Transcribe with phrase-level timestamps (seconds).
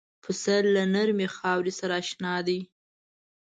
[0.23, 2.59] پسه له نرمې خاورې سره اشنا دی.